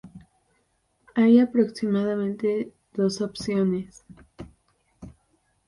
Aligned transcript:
Hay 1.13 1.37
aproximadamente 1.39 2.71
dos 2.93 3.21
opciones. 3.21 4.03